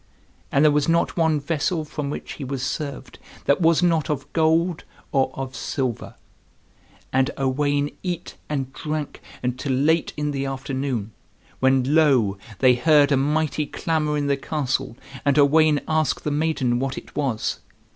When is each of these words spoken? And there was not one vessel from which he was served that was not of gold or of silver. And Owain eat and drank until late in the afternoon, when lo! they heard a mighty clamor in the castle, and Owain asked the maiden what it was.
And 0.51 0.65
there 0.65 0.71
was 0.71 0.89
not 0.89 1.15
one 1.15 1.39
vessel 1.39 1.85
from 1.85 2.09
which 2.09 2.33
he 2.33 2.43
was 2.43 2.63
served 2.63 3.19
that 3.45 3.61
was 3.61 3.83
not 3.83 4.09
of 4.09 4.33
gold 4.33 4.83
or 5.11 5.29
of 5.35 5.55
silver. 5.55 6.15
And 7.13 7.29
Owain 7.37 7.91
eat 8.01 8.33
and 8.49 8.73
drank 8.73 9.21
until 9.43 9.73
late 9.73 10.11
in 10.17 10.31
the 10.31 10.47
afternoon, 10.47 11.11
when 11.59 11.93
lo! 11.93 12.39
they 12.57 12.73
heard 12.73 13.11
a 13.11 13.15
mighty 13.15 13.67
clamor 13.67 14.17
in 14.17 14.25
the 14.25 14.37
castle, 14.37 14.97
and 15.23 15.37
Owain 15.37 15.79
asked 15.87 16.23
the 16.23 16.31
maiden 16.31 16.79
what 16.79 16.97
it 16.97 17.15
was. 17.15 17.59